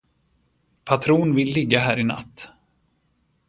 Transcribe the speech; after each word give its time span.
Patron 0.85 1.35
vill 1.35 1.53
ligga 1.53 1.79
här 1.79 1.99
i 1.99 2.03
natt. 2.03 2.49